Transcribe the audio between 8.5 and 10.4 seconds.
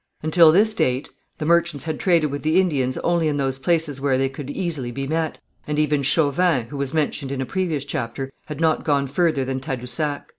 not gone further than Tadousac.